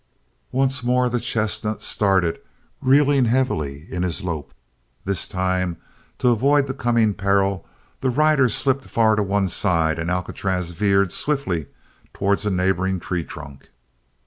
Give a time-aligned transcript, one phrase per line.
[0.51, 2.39] Once more the chestnut started,
[2.81, 4.51] reeling heavily in his lope.
[5.05, 5.77] This time,
[6.17, 7.67] to avoid the coming peril,
[7.99, 11.67] the rider slipped far to one side and Alcatraz veered swiftly
[12.15, 13.69] towards a neighboring tree trunk.